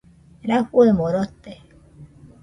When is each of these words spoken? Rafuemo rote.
Rafuemo 0.49 1.05
rote. 1.13 1.53